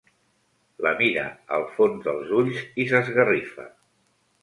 [0.85, 1.27] La mira
[1.59, 3.73] al fons dels ulls i s'esgarrifa.